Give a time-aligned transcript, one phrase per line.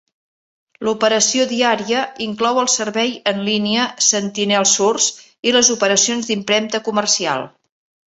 [0.87, 7.51] L'operació diària inclou el servei en línia SentinelSource i les operacions d'impremta comercial.